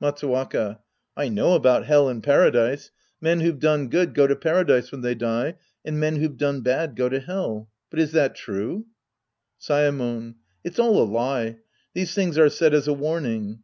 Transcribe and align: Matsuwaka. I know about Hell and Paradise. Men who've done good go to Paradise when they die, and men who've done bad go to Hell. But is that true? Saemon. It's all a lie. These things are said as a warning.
Matsuwaka. 0.00 0.80
I 1.14 1.28
know 1.28 1.54
about 1.54 1.84
Hell 1.84 2.08
and 2.08 2.22
Paradise. 2.22 2.90
Men 3.20 3.40
who've 3.40 3.58
done 3.60 3.88
good 3.90 4.14
go 4.14 4.26
to 4.26 4.34
Paradise 4.34 4.90
when 4.90 5.02
they 5.02 5.14
die, 5.14 5.56
and 5.84 6.00
men 6.00 6.16
who've 6.16 6.38
done 6.38 6.62
bad 6.62 6.96
go 6.96 7.10
to 7.10 7.20
Hell. 7.20 7.68
But 7.90 8.00
is 8.00 8.12
that 8.12 8.34
true? 8.34 8.86
Saemon. 9.60 10.36
It's 10.64 10.78
all 10.78 11.02
a 11.02 11.04
lie. 11.04 11.58
These 11.92 12.14
things 12.14 12.38
are 12.38 12.48
said 12.48 12.72
as 12.72 12.88
a 12.88 12.94
warning. 12.94 13.58